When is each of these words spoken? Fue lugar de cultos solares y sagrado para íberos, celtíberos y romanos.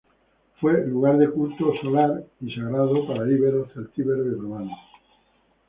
Fue 0.59 0.83
lugar 0.87 1.17
de 1.19 1.29
cultos 1.29 1.75
solares 1.79 2.25
y 2.39 2.51
sagrado 2.55 3.05
para 3.05 3.29
íberos, 3.29 3.71
celtíberos 3.71 4.25
y 4.25 4.29
romanos. 4.31 4.79